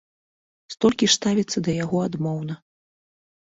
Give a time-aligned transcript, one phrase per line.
[0.75, 2.61] Столькі ж ставіцца да яго адмоўна.